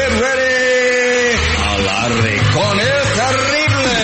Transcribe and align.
get 0.00 0.12
ready. 0.20 1.36
Alarre 1.72 2.34
con 2.54 2.80
el 2.80 3.02
terrible. 3.20 3.96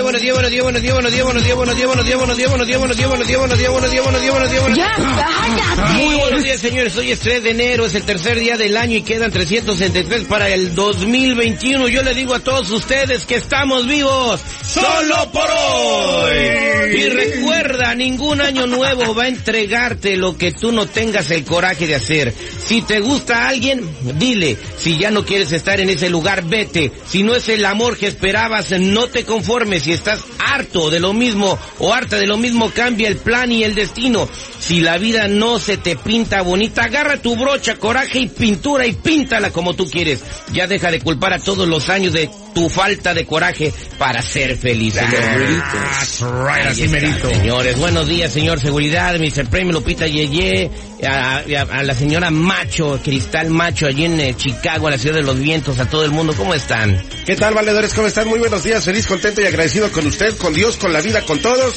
buenos 0.10 0.24
días, 0.24 0.34
buenos 0.34 0.52
días, 0.52 0.64
buenos 0.64 0.82
días, 0.82 0.94
buenos 0.96 1.14
días, 1.14 1.24
buenos 1.24 1.44
días, 1.44 1.56
buenos 1.56 1.76
días, 1.76 1.88
buenos 1.88 2.08
días, 2.08 2.18
buenos 2.20 2.38
días, 2.38 2.50
buenos 2.50 2.68
días, 2.68 2.80
buenos 2.80 2.98
días, 2.98 3.10
buenos 3.10 3.28
días, 3.28 3.40
buenos 3.40 3.58
días, 3.60 3.70
buenos 3.70 3.70
días, 3.70 3.70
buenos 3.70 3.92
días, 3.92 4.02
buenos 4.04 4.22
días, 4.22 4.22
buenos 4.22 4.22
días, 4.22 4.34
buenos 4.34 4.52
días, 4.52 4.62
buenos 4.62 4.78
días. 4.78 4.98
Ya, 4.98 5.76
cállate. 5.76 6.04
Muy 6.04 6.16
buenos 6.16 6.44
días, 6.44 6.60
señores. 6.60 6.98
Hoy 6.98 7.12
es 7.12 7.20
3 7.20 7.44
de 7.44 7.52
enero, 7.52 7.86
es 7.86 7.94
el 7.94 8.04
tercer 8.04 8.40
día 8.40 8.58
del 8.58 8.76
año 8.76 8.98
y 8.98 9.02
quedan 9.04 9.32
363 9.32 10.24
para 10.24 10.50
el 10.50 10.74
2021. 10.74 11.88
Yo 11.90 12.02
le 12.02 12.16
digo 12.16 12.34
a 12.34 12.40
todos 12.40 12.72
ustedes 12.72 13.26
que 13.26 13.36
estamos 13.36 13.88
vivos 13.88 14.42
solo 14.66 15.32
por 15.32 15.48
hoy. 15.48 16.70
Y 16.92 17.10
recuerda, 17.10 17.94
ningún 17.94 18.42
año 18.42 18.66
nuevo 18.66 19.14
va 19.14 19.24
a 19.24 19.28
entregarte 19.28 20.18
lo 20.18 20.38
que 20.38 20.52
tú 20.52 20.72
no 20.72 20.88
tengas 20.88 21.30
el 21.30 21.44
coraje 21.44 21.86
de 21.86 21.96
hacer. 21.96 22.34
Si 22.66 22.82
te 22.82 23.00
gusta 23.00 23.48
alguien, 23.48 23.88
dile. 24.18 24.58
Si 24.78 24.98
ya 24.98 25.12
no 25.12 25.26
quieres 25.26 25.52
estar 25.52 25.80
en 25.80 25.90
ese 25.90 26.10
lugar, 26.10 26.44
vete. 26.46 26.92
Si 27.08 27.24
no 27.24 27.36
es 27.36 27.48
el 27.50 27.66
amor 27.66 27.98
que 27.98 28.08
esperabas, 28.08 28.72
no 28.80 29.08
te 29.08 29.24
conformes. 29.24 29.84
Si 29.84 29.92
estás 30.00 30.24
harto 30.40 30.90
de 30.90 31.00
lo 31.00 31.14
mismo 31.14 31.58
o 31.78 31.94
harta 31.94 32.18
de 32.18 32.26
lo 32.26 32.38
mismo, 32.38 32.72
cambia 32.72 33.08
el 33.08 33.18
plan 33.18 33.52
y 33.52 33.64
el 33.64 33.76
destino. 33.76 34.28
Si 34.60 34.80
la 34.80 34.98
vida 34.98 35.28
no 35.28 35.60
se 35.60 35.78
te 35.78 35.96
pinta 35.96 36.42
bonita, 36.42 36.84
agarra 36.84 37.22
tu 37.22 37.36
brocha, 37.36 37.76
coraje 37.76 38.20
y 38.20 38.28
pintura 38.28 38.88
y 38.88 38.94
píntala 38.94 39.52
como 39.52 39.76
tú 39.76 39.90
quieres. 39.90 40.24
Ya 40.52 40.68
deja 40.68 40.92
de 40.92 41.02
culpar 41.02 41.34
a 41.34 41.40
todos 41.40 41.68
los 41.68 41.90
años 41.90 42.14
de 42.14 42.30
tu 42.54 42.70
falta 42.70 43.14
de 43.14 43.26
coraje 43.26 43.72
para 43.98 44.22
ser 44.22 44.58
feliz. 44.58 44.96
That's 44.96 46.22
right, 46.22 46.66
Ahí 46.66 46.68
así 46.68 46.84
está, 46.84 47.00
merito. 47.00 47.30
Señores, 47.30 47.78
buenos 47.78 48.08
días, 48.08 48.32
señor 48.34 48.60
Seguridad, 48.60 49.16
Mr. 49.20 49.48
Premio 49.50 49.74
Lupita 49.74 50.08
Yeye, 50.08 50.70
a, 51.08 51.38
a- 51.38 51.78
a 51.80 51.84
la 51.84 51.94
señora 51.94 52.30
Macho, 52.32 53.00
Cristal 53.04 53.50
Macho, 53.50 53.88
allí 53.88 54.06
en 54.06 54.20
eh, 54.20 54.34
Chicago, 54.36 54.88
a 54.88 54.92
la 54.92 54.98
ciudad 54.98 55.16
de 55.16 55.24
los 55.24 55.40
vientos, 55.40 55.80
a 55.80 55.86
todo 55.90 56.04
el 56.06 56.12
mundo, 56.12 56.34
¿cómo 56.36 56.54
están? 56.54 57.02
¿Qué 57.26 57.36
tal, 57.36 57.54
valedores? 57.54 57.94
¿Cómo 57.94 58.08
están? 58.08 58.28
Muy 58.28 58.40
buenos 58.40 58.64
días. 58.64 58.84
Feliz, 58.86 59.06
contento 59.08 59.42
y 59.42 59.46
agradecido 59.46 59.92
con 59.92 60.06
usted, 60.08 60.36
con 60.38 60.54
Dios, 60.54 60.78
con 60.78 60.92
la 60.94 61.02
vida, 61.02 61.22
con 61.26 61.40
todos. 61.40 61.76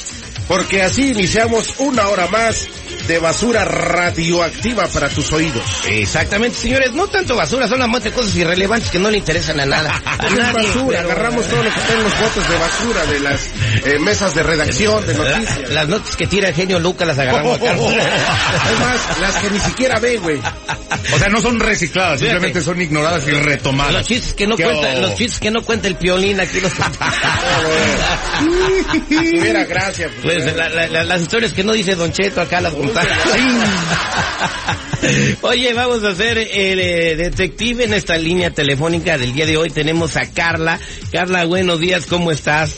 Porque 0.49 0.83
así 0.83 1.11
iniciamos 1.11 1.75
una 1.79 2.09
hora 2.09 2.27
más 2.27 2.67
de 3.07 3.19
basura 3.19 3.65
radioactiva 3.65 4.87
para 4.89 5.09
tus 5.09 5.33
oídos. 5.33 5.63
Exactamente, 5.89 6.59
señores, 6.59 6.93
no 6.93 7.07
tanto 7.09 7.35
basura, 7.37 7.67
son 7.69 7.79
la 7.79 7.87
muerte 7.87 8.11
de 8.11 8.15
cosas 8.15 8.35
irrelevantes 8.37 8.91
que 8.91 8.99
no 8.99 9.11
le 9.11 9.19
interesan 9.19 9.59
a 9.61 9.67
nada. 9.67 10.01
A 10.05 10.15
Es 10.27 10.33
nadie, 10.39 10.53
basura. 10.69 10.99
pero- 11.01 11.13
Agarramos 11.13 11.47
todo 11.47 11.63
lo 11.63 11.73
que 11.73 11.81
está 11.81 11.93
en 11.95 12.03
los 12.05 12.21
botes 12.21 12.49
de 12.49 12.59
basura 12.59 13.07
de 13.07 13.21
las 13.21 13.41
eh, 13.85 13.99
mesas 13.99 14.35
de 14.35 14.43
redacción, 14.43 15.07
de 15.07 15.15
La- 15.15 15.39
noticias. 15.39 15.71
las 15.71 15.89
notas 15.89 16.17
que 16.17 16.27
tira 16.27 16.49
el 16.49 16.55
genio 16.55 16.79
Lucas 16.79 17.07
las 17.09 17.19
agarramos 17.19 17.57
acá. 17.57 17.75
Es 18.73 18.79
más, 18.81 19.21
las 19.21 19.35
que 19.37 19.51
ni 19.51 19.61
siquiera 19.61 19.99
ve, 19.99 20.19
güey. 20.19 20.39
O 21.15 21.19
sea, 21.19 21.29
no 21.29 21.41
son 21.41 21.59
recicladas, 21.61 22.21
Fíjate. 22.21 22.33
simplemente 22.35 22.63
son 22.63 22.81
ignoradas 22.81 23.27
y 23.27 23.31
retomadas. 23.33 23.93
Los 23.95 24.07
chistes 24.07 24.35
que 24.35 24.47
no 24.47 24.57
¿Qué 24.57 24.65
cuenta, 24.65 24.89
oh? 24.97 25.01
los 25.01 25.15
chistes 25.15 25.41
que 25.41 25.51
no 25.51 25.63
cuenta 25.63 25.89
el 25.89 25.97
piolín 25.97 26.41
aquí 26.41 26.61
los 26.61 26.73
Mira, 29.11 29.65
gracias. 29.65 30.11
Pues 30.23 30.55
la- 30.57 30.69
la- 30.69 30.87
la- 30.89 31.05
las 31.05 31.23
historias 31.23 31.53
que 31.53 31.65
no 31.65 31.73
dice 31.73 31.95
Don 31.95 32.13
Cheto 32.13 32.41
acá 32.41 32.61
las 32.61 32.73
contamos. 32.75 33.11
Oye, 35.43 35.73
vamos 35.75 36.05
a 36.05 36.11
hacer 36.11 36.39
el 36.39 36.81
eh, 36.81 37.17
detective 37.17 37.85
en 37.85 37.95
esta 37.95 38.17
línea 38.17 38.51
telefónica 38.51 39.19
del 39.19 39.33
día 39.35 39.47
de 39.47 39.57
hoy. 39.57 39.71
Tenemos 39.71 40.17
a 40.17 40.31
Carla. 40.31 40.79
Carla, 41.11 41.45
buenos 41.45 41.81
días, 41.81 42.07
¿cómo 42.07 42.31
estás? 42.31 42.75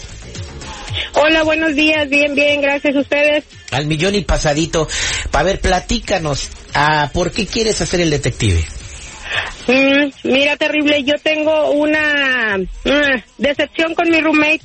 Hola, 1.16 1.44
buenos 1.44 1.76
días, 1.76 2.08
bien, 2.08 2.34
bien, 2.34 2.60
gracias 2.60 2.96
a 2.96 3.00
ustedes. 3.00 3.44
Al 3.70 3.86
millón 3.86 4.16
y 4.16 4.22
pasadito. 4.22 4.88
A 5.32 5.42
ver, 5.44 5.60
platícanos, 5.60 6.48
ah, 6.74 7.10
¿por 7.12 7.30
qué 7.30 7.46
quieres 7.46 7.80
hacer 7.80 8.00
el 8.00 8.10
detective? 8.10 8.64
Mm, 9.68 10.10
mira, 10.24 10.56
terrible, 10.56 11.04
yo 11.04 11.14
tengo 11.22 11.70
una 11.70 12.58
mm, 12.58 13.22
decepción 13.38 13.94
con 13.94 14.10
mi 14.10 14.20
roommate. 14.20 14.60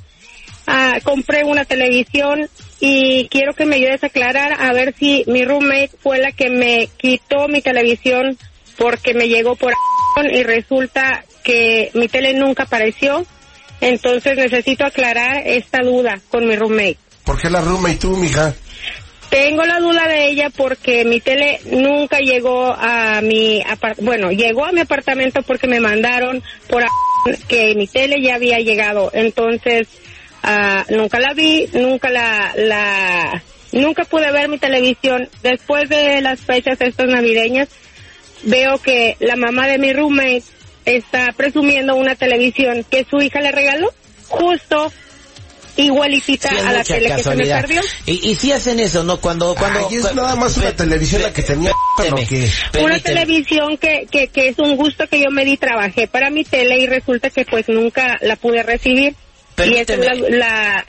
Ah, 0.66 1.00
compré 1.04 1.44
una 1.44 1.66
televisión 1.66 2.50
y 2.80 3.28
quiero 3.30 3.54
que 3.54 3.66
me 3.66 3.76
ayudes 3.76 4.04
a 4.04 4.08
aclarar 4.08 4.54
a 4.60 4.74
ver 4.74 4.96
si 4.98 5.24
mi 5.28 5.46
roommate 5.46 5.92
fue 6.02 6.18
la 6.18 6.32
que 6.32 6.50
me 6.50 6.90
quitó 6.98 7.48
mi 7.48 7.62
televisión 7.62 8.38
porque 8.78 9.14
me 9.14 9.28
llegó 9.28 9.56
por 9.56 9.74
y 10.32 10.44
resulta 10.44 11.24
que 11.44 11.92
mi 11.94 12.08
tele 12.08 12.34
nunca 12.34 12.64
apareció. 12.64 13.26
Entonces 13.82 14.38
necesito 14.38 14.86
aclarar 14.86 15.44
esta 15.46 15.80
duda 15.84 16.20
con 16.30 16.48
mi 16.48 16.56
roommate. 16.56 16.98
¿Por 17.24 17.40
qué 17.40 17.50
la 17.50 17.64
y 17.90 17.96
tú, 17.96 18.16
mija? 18.18 18.54
Tengo 19.30 19.64
la 19.64 19.80
duda 19.80 20.08
de 20.08 20.28
ella 20.30 20.50
porque 20.50 21.06
mi 21.06 21.20
tele 21.22 21.60
nunca 21.66 22.18
llegó 22.20 22.74
a 22.74 23.22
mi 23.22 23.64
bueno, 24.00 24.32
llegó 24.32 24.66
a 24.66 24.72
mi 24.72 24.82
apartamento 24.82 25.44
porque 25.44 25.68
me 25.68 25.80
mandaron 25.80 26.42
por 26.68 26.84
a- 26.84 26.88
que 27.48 27.76
mi 27.76 27.86
tele 27.86 28.16
ya 28.24 28.36
había 28.36 28.60
llegado. 28.60 29.12
Entonces, 29.14 29.88
ah, 30.42 30.84
nunca 30.90 31.20
la 31.20 31.34
vi, 31.36 31.70
nunca 31.74 32.10
la, 32.10 32.54
la, 32.56 33.44
nunca 33.72 34.04
pude 34.06 34.32
ver 34.32 34.50
mi 34.50 34.58
televisión. 34.58 35.30
Después 35.44 35.88
de 35.90 36.22
las 36.22 36.40
fechas 36.40 36.82
estas 36.82 37.08
navideñas, 37.08 37.70
veo 38.44 38.80
que 38.80 39.16
la 39.20 39.36
mamá 39.36 39.68
de 39.68 39.78
mi 39.78 39.94
roommate 39.94 40.44
está 40.96 41.28
presumiendo 41.36 41.96
una 41.96 42.16
televisión 42.16 42.86
que 42.90 43.06
su 43.10 43.18
hija 43.18 43.42
le 43.42 43.52
regaló, 43.52 43.94
justo 44.28 44.92
igualitita 45.78 46.50
Sí, 46.50 46.58
a 46.58 46.74
la 46.74 46.84
tele 46.84 47.16
que 47.16 47.24
se 47.24 47.36
me 47.36 47.46
perdió. 47.46 47.82
Y, 48.06 48.32
y 48.32 48.36
si 48.36 48.52
hacen 48.52 48.80
eso, 48.80 49.04
¿no? 49.04 49.20
Cuando, 49.20 49.56
cuando... 49.56 49.88
Ay, 49.88 49.98
es 49.98 50.14
nada 50.14 50.36
más 50.36 50.58
una 50.58 50.76
televisión 50.76 51.22
la 51.22 51.32
que 51.34 51.42
tenía, 51.42 51.72
¿no? 52.10 52.16
que... 52.16 52.50
Una 52.84 53.00
televisión 53.00 53.78
que, 53.78 54.08
que, 54.12 54.28
que 54.28 54.50
es 54.50 54.60
un 54.60 54.76
gusto 54.76 55.08
que 55.08 55.22
yo 55.22 55.30
me 55.32 55.46
di, 55.46 55.58
trabajé 55.58 56.08
para 56.08 56.30
mi 56.30 56.44
tele 56.44 56.80
y 56.80 56.88
resulta 56.88 57.30
que 57.30 57.46
pues 57.46 57.70
nunca 57.70 58.18
la 58.22 58.36
pude 58.36 58.64
recibir. 58.64 59.16
Y 59.58 59.76
esa 59.76 59.94
es 59.94 60.00
la, 60.00 60.14
la, 60.14 60.86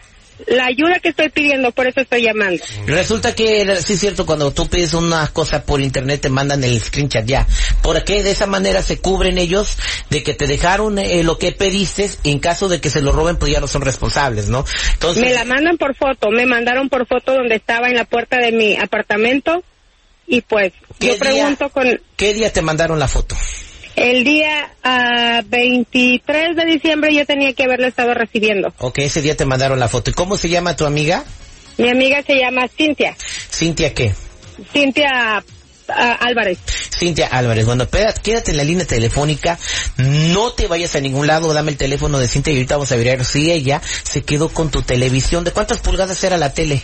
la 0.47 0.67
ayuda 0.67 0.99
que 1.01 1.11
estoy 1.11 1.29
pidiendo, 1.29 1.73
por 1.73 1.87
eso 1.87 2.01
estoy 2.01 2.23
llamando. 2.23 2.63
Resulta 2.87 3.35
que 3.35 3.65
sí 3.83 3.95
es 3.95 4.01
cierto, 4.01 4.27
cuando 4.27 4.53
tú 4.53 4.69
pides 4.69 4.95
una 4.95 5.27
cosa 5.29 5.63
por 5.65 5.81
internet 5.81 6.21
te 6.21 6.29
mandan 6.29 6.63
el 6.65 6.81
screenshot 6.81 7.25
ya. 7.25 7.47
¿Por 7.83 8.03
qué? 8.05 8.23
De 8.23 8.31
esa 8.31 8.47
manera 8.47 8.83
se 8.83 8.99
cubren 8.99 9.39
ellos 9.39 9.77
de 10.11 10.23
que 10.23 10.35
te 10.35 10.47
dejaron 10.47 10.99
eh, 10.99 11.23
lo 11.23 11.39
que 11.39 11.53
pediste 11.53 12.11
en 12.25 12.39
caso 12.39 12.69
de 12.69 12.81
que 12.81 12.91
se 12.91 13.01
lo 13.03 13.13
roben 13.13 13.37
pues 13.37 13.53
ya 13.53 13.61
no 13.61 13.67
son 13.67 13.83
responsables, 13.83 14.49
¿no? 14.49 14.65
Entonces, 14.95 15.23
Me 15.23 15.33
la 15.33 15.45
mandan 15.45 15.77
por 15.77 15.95
foto, 15.95 16.31
me 16.31 16.47
mandaron 16.47 16.89
por 16.89 17.07
foto 17.07 17.35
donde 17.35 17.57
estaba 17.57 17.89
en 17.89 17.95
la 17.95 18.05
puerta 18.05 18.39
de 18.39 18.53
mi 18.53 18.77
apartamento 18.77 19.63
y 20.27 20.41
pues 20.43 20.73
¿Qué 20.99 21.09
yo 21.09 21.13
día? 21.15 21.21
pregunto 21.21 21.69
con 21.71 22.01
¿qué 22.17 22.35
día 22.35 22.53
te 22.53 22.63
mandaron 22.63 22.99
la 22.99 23.09
foto? 23.09 23.37
El 24.01 24.25
día 24.25 24.73
ah, 24.83 25.43
23 25.47 26.57
de 26.57 26.65
diciembre 26.65 27.15
yo 27.15 27.27
tenía 27.27 27.53
que 27.53 27.65
haberlo 27.65 27.87
estado 27.87 28.15
recibiendo. 28.15 28.73
Ok, 28.79 29.01
ese 29.01 29.21
día 29.21 29.37
te 29.37 29.45
mandaron 29.45 29.79
la 29.79 29.89
foto. 29.89 30.11
¿Y 30.11 30.15
cómo 30.15 30.39
se 30.39 30.49
llama 30.49 30.75
tu 30.75 30.87
amiga? 30.87 31.25
Mi 31.77 31.91
amiga 31.91 32.23
se 32.23 32.35
llama 32.35 32.67
Cintia, 32.69 33.15
Cintia, 33.51 33.95
¿qué? 33.95 34.15
Cintia 34.73 35.45
ah, 35.89 36.19
Álvarez. 36.21 36.59
Cintia 37.01 37.29
Álvarez. 37.29 37.65
Bueno, 37.65 37.89
quédate 37.89 38.51
en 38.51 38.59
la 38.59 38.65
línea 38.65 38.87
telefónica, 38.87 39.59
no 39.97 40.53
te 40.53 40.69
vayas 40.69 40.95
a 40.97 41.01
ningún 41.01 41.27
lado, 41.27 41.53
dame 41.55 41.71
el 41.71 41.79
teléfono 41.79 42.19
de 42.19 42.29
Cintia 42.29 42.53
y 42.53 42.57
ahorita 42.57 42.77
vamos 42.77 42.93
a 42.93 42.97
ver 42.97 43.25
si 43.25 43.51
ella 43.51 43.81
se 44.03 44.23
quedó 44.23 44.51
con 44.51 44.71
tu 44.71 44.83
televisión. 44.83 45.43
¿De 45.43 45.51
cuántas 45.51 45.79
pulgadas 45.79 46.23
era 46.23 46.37
la 46.37 46.53
tele? 46.53 46.83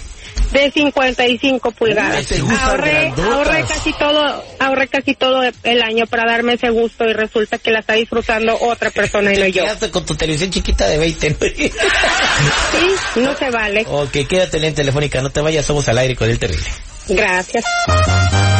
de 0.53 0.71
55 0.71 1.71
pulgadas. 1.73 2.27
Ahorré, 2.61 3.09
ahorré 3.09 3.65
casi 3.65 3.93
todo, 3.95 4.45
ahorré 4.59 4.89
casi 4.89 5.15
todo 5.15 5.43
el 5.63 5.83
año 5.83 6.07
para 6.07 6.31
darme 6.31 6.55
ese 6.55 6.71
gusto 6.71 7.05
y 7.05 7.13
resulta 7.13 7.59
que 7.59 7.71
la 7.71 7.81
está 7.81 7.95
disfrutando 7.95 8.57
otra 8.61 8.91
persona 8.91 9.33
y 9.35 9.39
no 9.39 9.47
yo. 9.49 9.65
quedaste 9.65 9.91
con 9.91 10.05
tu 10.05 10.15
televisión 10.15 10.51
chiquita 10.51 10.87
de 10.87 10.99
20. 10.99 11.31
¿no? 11.31 11.37
Sí, 11.47 13.21
no 13.21 13.35
se 13.37 13.51
vale. 13.51 13.87
ok, 13.89 14.11
quédate 14.29 14.59
en 14.59 14.65
la 14.65 14.73
telefónica, 14.73 15.23
no 15.23 15.31
te 15.31 15.41
vayas, 15.41 15.65
somos 15.65 15.89
al 15.89 15.99
aire 15.99 16.15
con 16.17 16.29
el 16.29 16.39
terrible. 16.39 16.67
Gracias. 17.09 17.65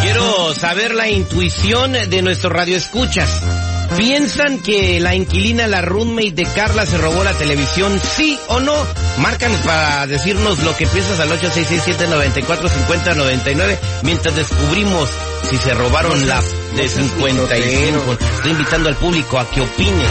Quiero 0.07 0.55
saber 0.55 0.95
la 0.95 1.09
intuición 1.09 1.93
de 1.93 2.23
nuestros 2.23 2.53
radioescuchas. 2.53 3.43
¿Piensan 3.97 4.61
que 4.61 5.01
la 5.01 5.17
inquilina, 5.17 5.67
la 5.67 5.83
roommate 5.83 6.31
de 6.31 6.45
Carla 6.45 6.87
se 6.87 6.97
robó 6.97 7.25
la 7.25 7.33
televisión? 7.33 8.01
¿Sí 8.15 8.39
o 8.47 8.61
no? 8.61 8.73
Márcanos 9.19 9.59
para 9.63 10.07
decirnos 10.07 10.63
lo 10.63 10.77
que 10.77 10.87
piensas 10.87 11.19
al 11.19 11.29
8667-945099 11.31 13.79
mientras 14.05 14.37
descubrimos 14.37 15.11
si 15.51 15.57
se 15.57 15.75
robaron 15.75 16.29
la 16.29 16.41
de 16.77 16.89
55. 16.89 18.13
Estoy 18.37 18.51
invitando 18.51 18.89
al 18.89 18.97
público 18.97 19.39
a 19.39 19.49
que 19.51 19.63
opine. 19.63 20.05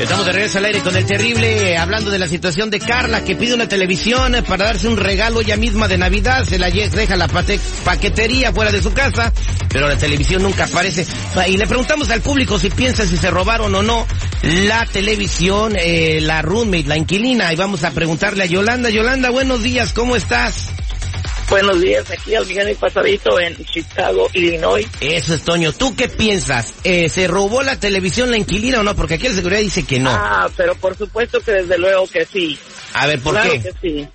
Estamos 0.00 0.24
de 0.24 0.32
regreso 0.32 0.58
al 0.58 0.66
aire 0.66 0.80
con 0.80 0.96
el 0.96 1.04
terrible, 1.04 1.76
hablando 1.76 2.10
de 2.10 2.18
la 2.18 2.28
situación 2.28 2.70
de 2.70 2.78
Carla 2.78 3.24
que 3.24 3.34
pide 3.34 3.54
una 3.54 3.68
televisión 3.68 4.36
para 4.46 4.66
darse 4.66 4.86
un 4.88 4.96
regalo 4.96 5.40
ella 5.40 5.56
misma 5.56 5.88
de 5.88 5.98
Navidad. 5.98 6.44
Se 6.44 6.58
la 6.58 6.70
deja 6.70 7.16
la 7.16 7.28
paquetería 7.28 8.52
fuera 8.52 8.70
de 8.70 8.80
su 8.82 8.92
casa, 8.92 9.32
pero 9.68 9.88
la 9.88 9.96
televisión 9.96 10.42
nunca 10.42 10.64
aparece. 10.64 11.06
Y 11.48 11.56
le 11.56 11.66
preguntamos 11.66 12.08
al 12.10 12.20
público 12.20 12.58
si 12.58 12.70
piensa 12.70 13.04
si 13.04 13.16
se 13.16 13.30
robaron 13.30 13.74
o 13.74 13.82
no. 13.82 14.06
la 14.42 14.86
televisión, 14.86 15.74
eh, 15.76 16.20
la 16.20 16.40
roommate, 16.42 16.84
la 16.84 16.96
inquilina. 16.96 17.52
Y 17.52 17.56
vamos 17.56 17.82
a 17.82 17.90
preguntarle 17.90 18.44
a 18.44 18.46
Yolanda. 18.46 18.90
Yolanda, 18.90 19.30
buenos 19.30 19.62
días, 19.62 19.92
¿cómo 19.92 20.14
estás? 20.14 20.70
Buenos 21.52 21.82
días, 21.82 22.10
aquí 22.10 22.34
al 22.34 22.46
millón 22.46 22.70
y 22.70 22.74
pasadito 22.74 23.38
en 23.38 23.54
Chicago, 23.66 24.26
Illinois. 24.32 24.86
Eso 25.02 25.34
es, 25.34 25.42
Toño. 25.42 25.70
¿Tú 25.74 25.94
qué 25.94 26.08
piensas? 26.08 26.72
Eh, 26.82 27.10
¿Se 27.10 27.28
robó 27.28 27.62
la 27.62 27.78
televisión 27.78 28.30
la 28.30 28.38
inquilina 28.38 28.80
o 28.80 28.82
no? 28.82 28.96
Porque 28.96 29.14
aquí 29.14 29.28
la 29.28 29.34
seguridad 29.34 29.60
dice 29.60 29.84
que 29.84 29.98
no. 29.98 30.08
Ah, 30.10 30.48
pero 30.56 30.74
por 30.76 30.96
supuesto 30.96 31.42
que 31.42 31.52
desde 31.52 31.76
luego 31.76 32.08
que 32.08 32.24
sí. 32.24 32.58
A 32.94 33.06
ver, 33.06 33.20
¿por 33.20 33.34
claro 33.34 33.50
qué? 33.52 33.60
que 33.60 33.72
sí. 33.82 34.08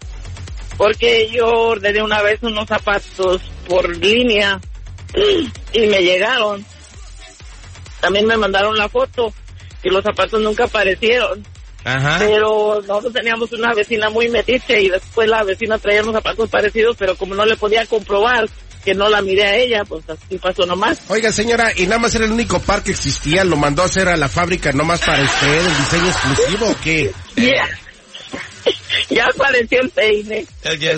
Porque 0.78 1.30
yo 1.32 1.48
ordené 1.48 2.02
una 2.02 2.24
vez 2.24 2.40
unos 2.42 2.68
zapatos 2.68 3.40
por 3.68 3.96
línea 3.96 4.60
y 5.74 5.86
me 5.86 6.02
llegaron. 6.02 6.66
También 8.02 8.26
me 8.26 8.36
mandaron 8.36 8.76
la 8.76 8.90
foto 8.90 9.32
y 9.84 9.92
los 9.92 10.04
zapatos 10.04 10.42
nunca 10.42 10.64
aparecieron. 10.64 11.46
Ajá. 11.88 12.18
Pero 12.20 12.82
nosotros 12.86 13.14
teníamos 13.14 13.50
una 13.54 13.74
vecina 13.74 14.10
muy 14.10 14.28
metiche 14.28 14.82
y 14.82 14.90
después 14.90 15.30
la 15.30 15.44
vecina 15.44 15.78
traía 15.78 16.04
unos 16.04 16.16
zapatos 16.16 16.50
parecidos, 16.50 16.98
pero 17.00 17.16
como 17.16 17.34
no 17.34 17.46
le 17.46 17.56
podía 17.56 17.86
comprobar 17.86 18.50
que 18.84 18.94
no 18.94 19.08
la 19.08 19.22
miré 19.22 19.44
a 19.44 19.56
ella, 19.56 19.86
pues 19.86 20.04
así 20.10 20.38
pasó 20.38 20.66
nomás. 20.66 21.00
Oiga, 21.08 21.32
señora, 21.32 21.72
y 21.76 21.88
nada 21.88 22.00
más 22.00 22.14
era 22.16 22.26
el 22.26 22.32
único 22.32 22.60
par 22.60 22.84
que 22.84 22.92
existía, 22.92 23.46
lo 23.46 23.56
mandó 23.56 23.84
a 23.84 23.86
hacer 23.86 24.10
a 24.10 24.18
la 24.18 24.28
fábrica 24.28 24.74
nomás 24.74 25.00
para 25.00 25.24
usted, 25.24 25.60
el 25.60 25.78
diseño 25.78 26.08
exclusivo 26.08 26.70
o 26.70 26.76
qué? 26.84 27.12
Ya 29.10 29.26
apareció 29.26 29.82
el 29.82 29.90
peine. 29.90 30.46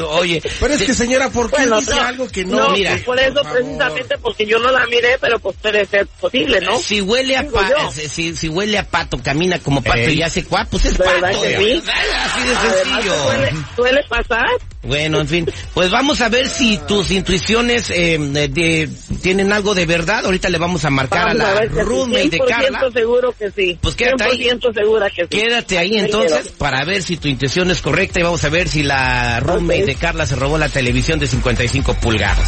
Oye, 0.10 0.42
Pero 0.60 0.74
es 0.74 0.84
que 0.84 0.94
señora, 0.94 1.30
¿por 1.30 1.50
qué 1.50 1.58
Bueno, 1.58 1.80
dice 1.80 1.92
no, 1.96 2.02
algo 2.02 2.28
que 2.28 2.46
no? 2.46 2.58
no, 2.58 2.70
mira. 2.72 2.92
pues 2.92 3.04
por 3.04 3.20
eso 3.20 3.44
favor. 3.44 3.52
precisamente 3.60 4.18
porque 4.18 4.46
yo 4.46 4.60
no 4.60 4.72
la 4.72 4.86
miré, 4.88 5.18
pero 5.20 5.40
pues 5.40 5.56
puede 5.62 5.86
ser 5.86 6.08
posible, 6.20 6.60
¿no? 6.62 6.78
si 6.80 7.02
huele 7.02 7.38
a 7.38 7.44
pato, 7.48 7.76
yo. 7.78 7.92
si, 7.92 8.36
si 8.36 8.50
huele 8.50 8.78
a 8.78 8.90
pato, 8.90 9.18
camina 9.22 9.60
como 9.60 9.82
pato 9.82 9.98
Ey. 10.00 10.18
y 10.20 10.22
hace 10.24 10.44
cuá, 10.44 10.66
pues 10.66 10.86
es 10.86 10.98
¿Verdad 10.98 11.20
pato. 11.22 11.42
sí? 11.42 11.82
Así 11.86 12.48
de 12.48 12.56
Además, 12.56 12.76
sencillo. 12.84 13.24
suele, 13.24 13.52
suele 13.76 14.02
pasar. 14.10 14.48
Bueno, 14.82 15.20
en 15.20 15.28
fin, 15.28 15.46
pues 15.74 15.92
vamos 15.92 16.22
a 16.22 16.30
ver 16.30 16.48
si 16.48 16.78
tus 16.88 17.12
intuiciones 17.12 17.90
eh, 17.90 18.18
de- 18.18 18.90
tienen 19.22 19.52
algo 19.52 19.76
de 19.76 19.86
verdad. 19.86 20.26
Ahorita 20.26 20.48
le 20.50 20.58
vamos 20.58 20.86
a 20.86 20.90
marcar 20.90 21.36
Vamos 21.38 21.42
a 21.44 21.56
la 21.56 21.62
sí, 21.64 21.68
roommate 21.68 22.30
de 22.30 22.38
100% 22.40 22.48
Carla. 22.48 22.80
seguro 22.94 23.36
que 23.38 23.52
sí. 23.52 23.78
Pues 23.82 23.96
quédate 23.96 24.24
ahí. 24.24 24.40
100% 24.46 24.74
segura 24.74 25.10
que 25.10 25.24
sí. 25.24 25.28
Quédate 25.30 25.78
ahí 25.78 25.98
entonces 25.98 26.48
para 26.58 26.86
ver 26.86 27.04
si 27.04 27.18
tu 27.18 27.28
intuición 27.28 27.70
es 27.72 27.82
correcta 27.82 28.22
y 28.22 28.24
vamos 28.24 28.42
a 28.46 28.50
ver 28.50 28.70
si 28.70 28.84
la 28.84 29.42
roommate 29.42 29.82
Ok. 29.82 29.86
de 29.88 29.96
Carla 29.96 30.26
se 30.26 30.36
robó 30.38 30.58
la 30.58 30.70
televisión 30.70 31.20
de 31.20 31.28
55 31.28 31.96
pulgadas. 31.96 32.48